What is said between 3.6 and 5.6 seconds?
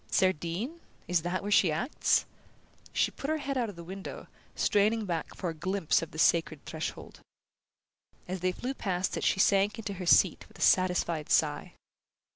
of the window, straining back for a